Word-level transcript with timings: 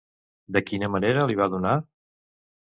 De 0.55 0.63
quina 0.69 0.89
manera 0.93 1.27
li 1.33 1.37
va 1.41 1.49
donar? 1.57 1.75